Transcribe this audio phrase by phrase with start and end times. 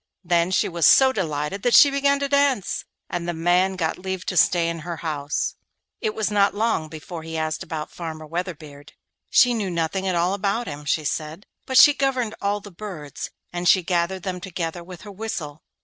[0.23, 4.25] Then she was so delighted that she began to dance, and the man got leave
[4.25, 5.53] to stay in her house.
[5.99, 8.93] It was not long before he asked about Farmer Weatherbeard.
[9.29, 13.29] She knew nothing at all about him, she said, but she governed all the birds;
[13.53, 15.61] and she gathered them together with her whistle.